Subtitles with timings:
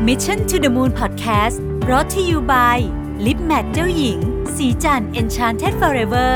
[0.00, 2.78] Mission to the Moon Podcast brought to you by
[3.24, 4.18] Lip Matte เจ้าหญิง
[4.56, 6.32] สีจัน Enchanted Forever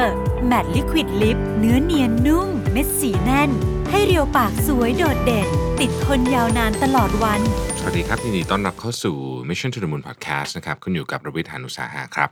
[0.50, 3.50] Matte Liquid Lip เนื้อเนียนนุ่ม เม็ดสีแน่น
[3.90, 5.48] ให้เรียวปากสวยโดดเด่น
[5.80, 7.40] ติดทนยาวนานตลอดวัน
[7.78, 9.16] สวัสดีครับยินดีต้อนรับเข้าสู่
[9.48, 12.28] Mission to the Moon Podcast นะครับคุณอยู่กับรวิทยานุสาหะครับ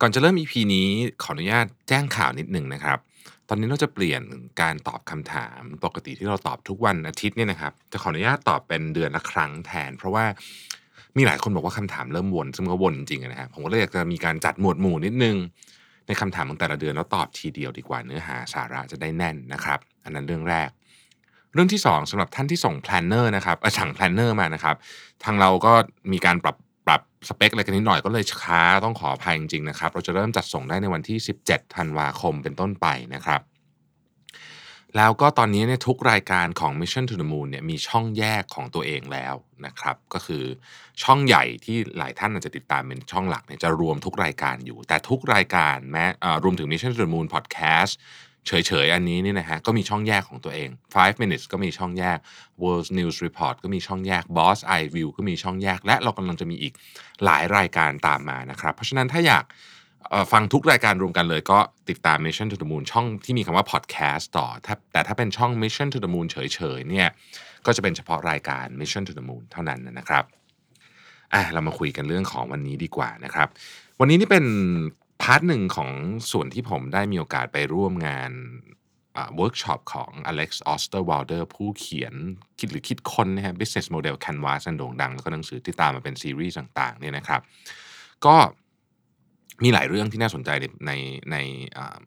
[0.00, 0.88] ก่อนจะเริ่ม EP นี้
[1.22, 2.98] ขออนุญาตแจ้งข่าวนิดหนึ่งนะครับ
[3.48, 4.22] ตอนนี้เราจะเปลี่ยน
[4.62, 10.24] การตอบคำถามปกติที่เราตอบทุกวันอาทิตย์เนี่ยนะครับ จะขออนุญาตตอบเป็นเดือนละครั้งแทน เพราะว่า
[11.16, 15.36] มีหลายคนบอกว่าคำถามเริ่มวนซึ่งก็วนจริงนะครับผมก็เลยอยากจะมีการจัดหมวดหมู่นิดนึง
[16.06, 20.68] ในคำถามของแต่ละเดือนแล้วตอบทีเดียวดีกว่าเนื้อหาสาระจะได้แน่นนะครับ อันนั้นเรื่องแรก
[21.54, 24.76] เรื่องที่ 2สำหรับท่านที่ส่ง planner นะครับเอ่อสั่ง planner มานะครับ
[25.24, 25.72] ทางเราก็
[26.12, 26.56] มีการปรับ
[27.28, 33.40] สเปคอะไรกันนิดหน่อยก็เลยช้าต้องขออภัยจริงๆนะครับ เราจะเริ่มจัดส่งได้ในวันที่ 17ธันวาคมเป็นต้นไปนะครับ
[34.96, 39.34] แล้วก็ตอนนี้เนี่ยทุกรายการของ Mission to the Moon เนี่ยมีช่องแยกของตัวเองแล้ว
[39.66, 40.44] นะครับ ก็คือ
[41.02, 47.92] ช่องใหญ่ที่หลายท่านอาจจะติดตามเป็นช่องหลักเนี่ยจะรวมทุกรายการอยู่ แต่ทุกรายการแม้อ่อรวมถึง Mission to the Moon Podcast
[48.46, 52.18] เฉยๆ อันนี้นี่นะฮะก็มีช่องแยกของตัวเอง 5 minutes ก็มีช่องแยก
[52.62, 56.74] World News Report ก็มีช่องแยก Boss Eye View ก็มีช่องแยก และเรากำลังจะมีอีก
[57.24, 59.44] หลายรายการตามมานะครับ เพราะฉะนั้นถ้าอยาก
[60.32, 61.58] ฟังทุกรายการรวมกันเลยก็
[61.90, 64.46] ติดตาม Mission to the Moon ช่องที่มีคำว่า podcast ต่อ
[64.92, 67.08] แต่ถ้าเป็นช่อง Mission to the Moon เฉยๆ เนี่ย
[67.66, 70.24] ก็จะเป็นเฉพาะรายการ Mission to the Moon เท่านั้นนะครับ
[71.34, 73.48] อะเรามาคุยกันเรื่องของวันนี้ดีกว่านะครับ
[74.00, 74.44] วันนี้นี่เป็น
[75.22, 75.90] part หนึ่งของ
[76.32, 78.32] ส่วนที่ผมได้มีโอกาสไปร่วมงาน
[79.14, 82.14] เวิร์กช็อปของ Alex Osterwalder ผู้เขียน
[82.58, 87.40] คิดหรือคิดค้นนะฮะ business model canvas อันโด่งดัง แล้วก็หนังสือที่ตามมาเป็นซีรีส์ต่างๆเนี่ยนะครับ
[88.26, 88.36] ก็
[89.62, 90.92] มีหลายเรื่องที่น่าสนใจในใน
[91.32, 91.36] ใน
[91.76, 91.98] อ่า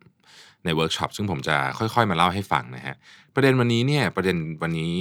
[0.65, 2.95] ในเวิร์กช็อปซึ่งผมจะค่อยๆ มาเล่าให้ฟังนะฮะ
[3.35, 4.91] ประเด็นวันนี้เนี่ยประเด็นวันนี้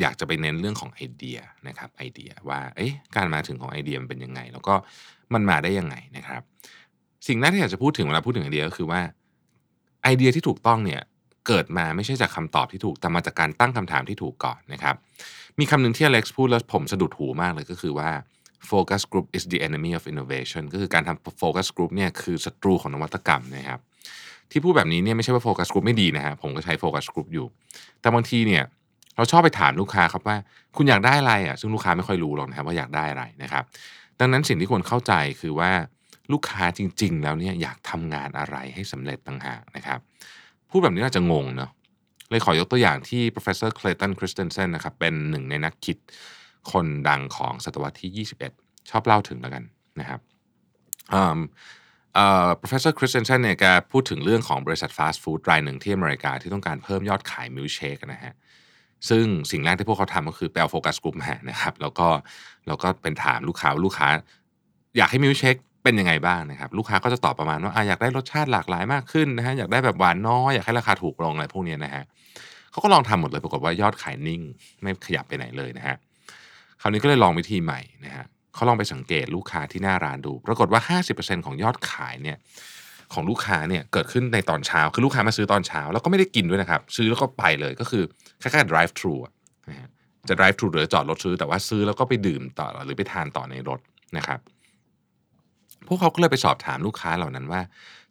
[0.00, 4.74] อยากจะไปเน้นเรื่องของไอเดียนะครับไอเดียว่าเอ๊ะการมาถึงของไอเดียมันเป็นยังไง แล้วก็
[5.34, 6.42] มันมาได้ยังไงนะครับ
[7.26, 9.00] สิ่งแรกที่อยากจะพูดถึงเวลาพูดถึงไอเดียก็คือว่า
[10.02, 11.02] ไอเดียที่ถูกต้องเนี่ย
[11.46, 14.94] เกิดมาไม่ใช่จากคำตอบที่ถูกแต่มาจากการตั้งคำถามที่ถูกก่อนนะครับ
[15.58, 18.10] มีคำหนึ่งที่อเล็กซ์พูดแล้วผมสะดุดหูมากเลยก็คือว่า
[18.70, 23.80] focus group is the enemy of innovation ก็คือการทำ focus group เนี่ยคือศัตรูของนวัตกรรมนะครับ
[24.50, 27.46] ที่พูดแบบนี้เนี่ยไม่ใช่ว่า focus group ไม่ดีนะฮะผมก็ใช้ focus group อยู่
[28.00, 28.64] แต่บางทีเนี่ย
[29.16, 30.36] เราชอบไปถามลูกค้าครับว่า
[30.76, 33.64] คุณอยากได้อะไรอะซึ่งลูกค้าไม่ค่อยรู้หรอกนะครับว่าอยากได้อะไรนะครับ
[34.20, 35.70] ดังนั้นสิ่งที่ควรเข้าใจคือว่า
[36.32, 39.98] ลูกค้าจริง ๆ แล้วเนี่ยอยากทำงานอะไรให้สำเร็จต่างหากนะครับ
[40.70, 41.70] พูดแบบนี้อาจจะงงเนาะ
[42.30, 45.96] เลยขอยกตัวอย่างที่ professor Clayton Christensen นะครับเป็นหนึ่งในนักคิด
[46.72, 49.64] คนดังของศตวรรษที่ 21 ชอบเล่าถึงแล้วกัน
[50.00, 50.20] นะครับ
[51.12, 51.38] อืม
[52.14, 58.34] เอ่อ professor Christensen เนี่ยแกพูดถึงเรื่องของบริษัทฟาสต์ฟู้ดรายหนึ่งที่อเมริกาที่ต้องการเพิ่มยอดขายมิลเชคนะฮะ
[59.08, 62.08] ซึ่งสิ่งแรกที่พวกเขาทำก็คือไปเอา focus group มานะครับ แล้วก็
[62.66, 64.08] แล้วก็เป็นถามลูกค้าว่าลูกค้า
[64.96, 72.04] อยากให้มิลค์เชค เป็นยังไงบ้างนะครับ ลูกค้าก็จะตอบประมาณว่าอยากได้รสชาติหลากหลายมากขึ้นนะฮะอยากได้แบบหวานน้อยอยากให้ราคาถูกลงอะไรพวกนี้นะฮะ
[72.70, 74.40] เขาก็ลองทำหมดเลยปรากฏว่ายอดขายนิ่ง
[74.82, 75.96] ไม่ขยับไปไหนเลยนะฮะ
[76.80, 78.24] คราวนี้ก็เลยลองวิธีใหม่นะฮะ
[78.54, 82.38] เขาลองไปสังเกตลูกค้าที่หน้าร้านดู ปรากฏว่า 50%ของยอดขายเนี่ย
[83.14, 88.02] ของลูกค้าเนี่ยเกิดขึ้นในตอนเช้า คือลูกค้ามาซื้อตอนเช้า แล้วก็ไม่ได้กินด้วยนะครับ ซื้อแล้วก็ไปเลยก็คือ
[88.42, 89.14] คล้ายๆ drive thru
[89.70, 89.88] นะฮะ
[90.28, 93.80] จะ drive thru หรือจอดรถซื้อแต่ว่าซื้อแล้วก็ไปดื่มต่อหรือไปทานต่อในรถ
[94.16, 94.40] นะครับ
[95.86, 97.62] พวกเขาก็เลยไปสอบถามลูกค้าเหล่านั้นว่า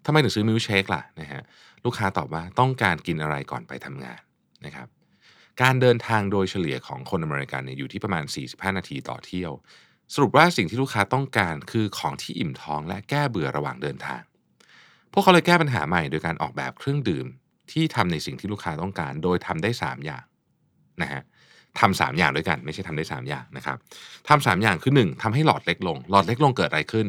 [0.05, 1.41] ทำไมถึงซื้อมิลเชคล่ะนะฮะ
[1.85, 4.19] ลูกค้าตอบว่าต้องการกินอะไรก่อนไปทำงาน
[4.65, 4.87] นะครับ
[5.61, 9.51] การเดินทางโดยเฉลี่ยของคนอเมริกันเนี่ยอยู่ที่ประมาณ 45 นาทีต่อเที่ยว
[10.13, 14.21] สรุปว่าสิ่งที่ลูกค้าต้องการคือของที่อิ่มท้องและแก้เบื่อระหว่างเดินทาง
[15.11, 17.25] พวกเขาเลยแก้ปัญหาใหม่โดยการออกแบบเครื่องดื่ม
[17.71, 20.23] ที่ทำในสิ่งที่ลูกค้าต้องการ โดยทำได้ 3 อย่าง
[21.01, 21.21] นะฮะ
[21.79, 23.77] ทำสามอย่างด้วยกัน ไม่ใช่ทำได้ 3 อย่างนะครับ
[24.29, 27.07] ทำสามอย่างคือ 1ทำให้หลอดเล็กลง หลอดเล็กลงเกิดอะไรขึ้น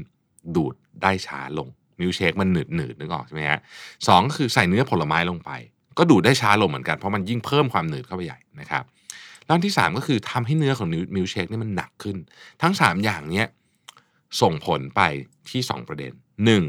[0.56, 1.68] ดูดได้ช้าลง
[2.00, 3.60] มิลเชคมันหนืดหนืดนึกออกใช่ไหมฮะ
[4.06, 5.50] สองก็คือใส่เนื้อผลไม้ลงไป
[5.98, 8.84] ก็ดูดได้ช้าลงเหมือนกันเพราะมันยิ่งเพิ่มความหนืดเข้าไปใหญ่นะครับ
[9.46, 12.16] แล้วที่สามก็คือทำให้เนื้อของมิลเชคนี่มันหนักขึ้น
[12.62, 13.46] ทั้งสามอย่างเนี้ย
[14.40, 15.00] ส่งผลไป
[15.50, 16.12] ที่สองประเด็น
[16.44, 16.64] หนึ่ง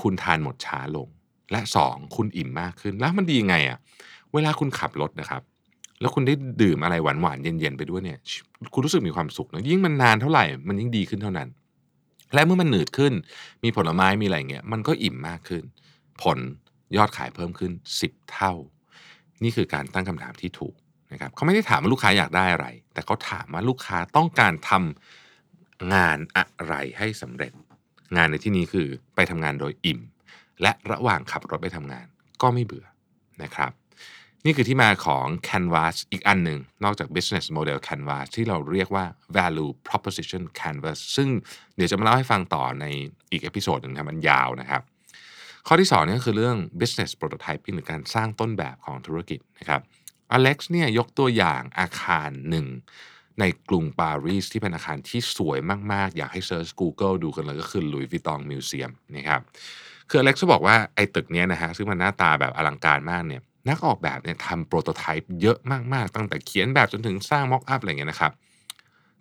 [0.00, 1.08] คุณทานหมดช้าลง
[1.52, 3.78] และ 2 คุณอิ่มมากขึ้น แล้วมันดียังไงอะ่ะ
[4.32, 5.42] เวลาคุณขับรถนะครับ
[6.00, 8.18] แล้วคุณได้ดื่มอะไรหวานๆเย็นๆไปด้วยเนี่ย
[8.72, 11.48] คุณรู้สึกมีความสุขนะยิ่งมันนานเท่าไหร่มันยิ่งดีขึ้นเท่านั้น
[12.34, 13.12] และเมื่อมันหนืดขึ้น
[13.64, 15.64] มีผลไม้มีอะไรเงี้ยมันก็อิ่มมากขึ้น
[16.22, 16.38] ผล
[16.96, 17.72] ยอดขายเพิ่มขึ้น
[18.04, 18.52] 10 เท่า
[19.42, 20.74] นี่คือการตั้งคำถามที่ถูก
[21.12, 27.52] นะครับเขาไม่ได้ถามว่าลูกค้าอยากได้อะไร แต่เขาถามว่าลูกค้าต้องการทำงานอะไรให้สำเร็จ
[28.16, 30.00] งานในที่นี้คือไปทำงานโดยอิ่ม
[30.62, 32.06] และระหว่างขับรถไปทำงาน
[32.42, 32.86] ก็ไม่เบื่อ
[33.42, 33.72] นะครับ
[34.44, 39.04] นี่คือที่มาของ Canvas อีกอันหนึ่ง นอกจาก business model Canvas ที่เราเรียกว่า
[39.36, 41.28] value proposition canvas ซึ่ง
[41.76, 42.84] เดี๋ยวจะมาเล่าให้ฟังต่อใน
[43.30, 44.82] อีก episode หนึ่งครับมันยาวนะครับ
[45.66, 49.80] ข้อที่2นี่ก็คือเรื่อง business prototyping หรือการสร้างต้นแบบของธุรกิจนะครับ
[50.32, 52.66] อเล็กซ์เนี่ยยกตัวอย่างอาคารหนึ่ง
[53.40, 55.58] ในกรุงปารีสที่เป็นอาคารที่สวย
[55.92, 59.40] มาก ๆ อยากให้เซิร์ช Google ดูกันเลยก็คือ Louis Vuitton Museum นะครับ
[60.08, 65.58] คืออเล็กซ์บอกว่าไอ้ตึกเนี้ยนะฮะซึ่งมันหน้าตาแบบอลังการมากเนี่ย นักออกแบบเนี่ยทำ prototype เยอะ
[65.94, 68.32] มากๆ ตั้งแต่เขียนแบบจนถึงสร้างม็อกอัพอะไรเงี้ยนะครับ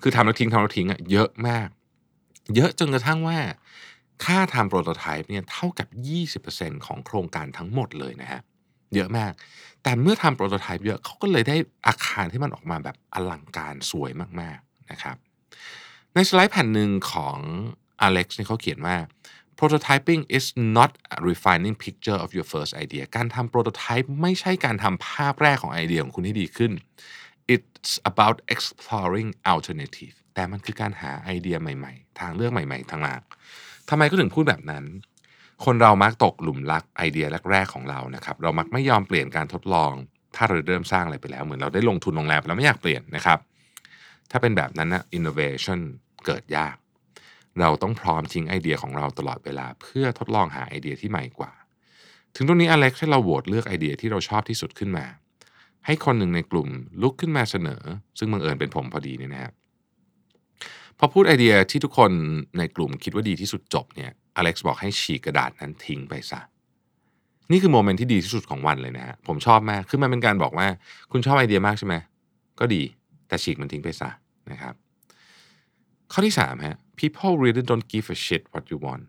[0.02, 1.68] คือทำแล้วทิ้งทำแล้วทิ้งอะเยอะมาก
[2.56, 3.40] เยอะจนกระทั่งว่า
[4.26, 5.88] ค่าทำโปรโตไทป์เนี่ยเท่ากับ
[6.38, 8.42] 20%ของโครงการทั้งหมดเลยนะฮะ
[8.96, 9.32] เยอะมาก
[9.84, 11.56] แต่เมื่อทำโปรโตไทป์เยอะเขาก็เลยได้
[11.88, 14.12] อาคารที่มันออกมาแบบอลังการสวย
[14.42, 15.16] มากๆนะครับ
[16.14, 17.38] ในสไลด์แผ่นหนึ่งของ
[18.02, 18.96] อเล็กซ์เนี่ยเขาเขียนว่า
[19.62, 20.46] prototyping is
[20.78, 26.72] not a refining picture of your first idea การทำ prototype ไม่ใช่การทำภาพแรกของไอเดียของคุณให้ดีขึ้น
[27.54, 33.22] it's about exploring alternative แต่มันคือการหาไอเดียใหม่ๆ ทางเลือกใหม่ๆทางหลัก
[33.90, 34.86] ทำไมก็ถึงพูดแบบนั้น
[35.66, 39.92] คนเรามักตกหลุมรักไอเดียแรกๆของเรานะครับ เรามักไม่ยอมเปลี่ยนการทดลอง
[40.36, 43.40] ถ้าเราเริ่มสร้างอะไรไปแล้ว เหมือนเราได้ลงทุนลงแรงไปแล้วไม่อยากเปลี่ยนนะครับ
[44.32, 45.80] ถ้าเป็นแบบนั้นนะ innovation
[46.26, 46.76] เกิดยาก
[47.60, 51.52] เราต้องพร้อมทิ้งไอเดียของเราตลอดเวลา เพื่อทดลองหาไอเดียที่ใหม่กว่า
[52.36, 55.06] ถึงตรงนี้อเล็กซ์ให้เราโหวตเลือกไอเดียที่เราชอบที่สุดขึ้นมา
[55.86, 56.68] ให้คนหนึ่งในกลุ่ม
[57.02, 57.82] ลุกขึ้นมาเสนอ
[58.18, 59.54] ซึ่งบังเอิญเป็นผมพอดีเนี่ยนะครับ
[61.00, 62.12] พอพูดไอเดียที่ทุกคน
[62.58, 66.40] ในกลุ่มคิดว่าดีที่สุดจบเนี่ยอเล็กซ์บอกให้ฉีกกระดาษนั้นทิ้งไปซะ
[67.52, 70.68] นี่คือโมเมนต์ที่ดีที่สุดของวันเลยนะฮะผมชอบมากคือมันเป็นการบอกว่า
[71.12, 71.96] คุณชอบไอเดียมากใช่ไหม
[72.60, 72.84] ก็ดี
[73.28, 74.10] แต่ฉีกมันทิ้งไปซะ
[74.52, 74.74] นะครับ
[76.12, 79.04] ข้อที่3ฮะ people really don't give a shit what you want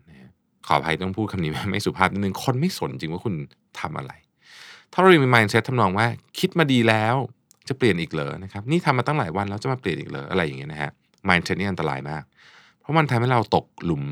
[0.67, 3.35] ขออภัยต้องพูดคำนี้ไม่สุภาพนิดนึง คนไม่สนจริงว่าคุณ
[3.79, 4.11] ทำอะไร
[4.91, 6.07] ถ้าเรามี mindset ทำนองว่า
[6.39, 7.15] คิดมาดีแล้ว
[7.67, 10.91] จะเปลี่ยนอีกเหรอนะครับ นี่ทำมาตั้งหลายวันแล้วจะมาเปลี่ยนอีกเหรออะไรอย่างเงี้ยนะฮะ
[11.29, 12.23] mindset นี่อันตรายมาก
[12.79, 14.03] เพราะมันทำให้เราตกหลุม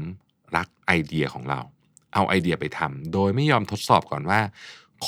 [0.56, 1.60] รักไอเดียของเรา
[2.14, 4.40] เอาไอเดียไปทำโดยไม่ยอมทดสอบก่อนว่า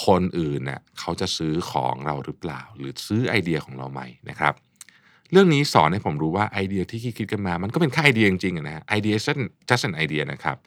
[0.06, 4.54] คนอื่นเน่ะเขาจะซื้อของเราหรือเปล่า หรือซื้อไอเดียของเราไหมนะครับ
[5.34, 9.16] เรื่องนี้สอนให้ผมรู้ว่าไอเดียที่คิดกันมา มันก็เป็นแค่ไอเดียจริงๆนะฮะไอเดีย
[9.70, 10.58] just an idea นะครับ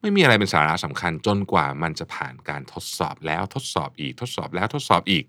[0.00, 5.24] ไม่มีอะไรเป็นสาระสำคัญจนกว่ามันจะผ่านการทดสอบแล้วทดสอบอีก ทดสอบแล้วทดสอบอีก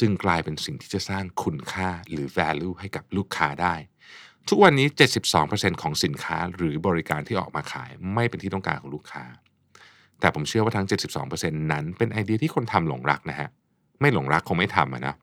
[0.00, 3.74] จึงกลายเป็นสิ่งที่จะสร้างคุณค่าหรือ value ให้กับลูกค้าได้
[4.48, 4.86] ทุกวันนี้
[5.34, 9.24] 72%ของสินค้าหรือบริการที่ออกมาขายไม่เป็นที่ต้องการของลูกค้า
[10.20, 10.86] แต่ผมเชื่อว่าทั้ง
[11.24, 13.48] 72%นั้นเป็นไอเดียที่คนทำหลงรักนะฮะ
[14.00, 15.14] ไม่หลงรักคงไม่ทำะนะ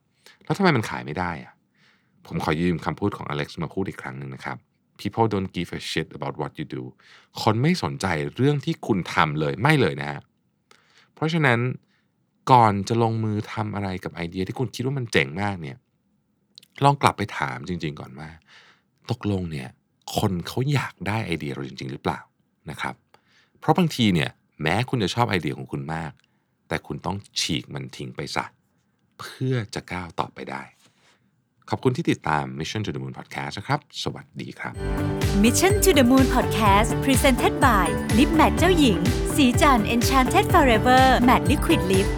[0.44, 1.52] แล้วทำไมมันขายไม่ได้อะ
[2.26, 4.56] ผมขอยืมคำพูดของอเล็กซ์มาพูดอีกครั้งหนึ่งนะครับ
[5.00, 6.82] people don't give a shit about what you do
[7.42, 8.06] คนไม่สนใจ
[8.36, 10.20] เรื่องที่คุณทำเลยไม่เลยนะฮะ
[11.14, 11.58] เพราะฉะนั้น
[12.52, 15.76] ก่อนจะลงมือทำอะไรกับไอเดียที่คุณคิดว่ามันเจ๋งมากเนี่ย
[16.84, 18.30] ลองกลับไปถามจริง ๆ ก่อนว่า
[19.10, 19.68] ตกลงเนี่ย
[20.18, 22.20] คนเขาอยากได้ไอเดียเราจริง ๆ หรือเปล่า
[22.70, 22.94] นะครับ
[23.58, 24.30] เพราะบางทีเนี่ย
[24.62, 26.12] แม้คุณจะชอบไอเดียของคุณมาก
[26.68, 28.44] แต่คุณต้องฉีกมันทิ้งไปซะ
[29.20, 30.62] เพื่อจะก้าวต่อไปได้
[31.70, 34.74] ขอบคุณที่ติดตาม Mission to the Moon Podcast นะครับ สวัสดีครับ
[35.44, 37.86] Mission to the Moon Podcast Presented by
[38.18, 38.98] Lip Matte เจ้าหญิง
[39.36, 42.08] สีจัน Enchanted Forever Matte Liquid Lip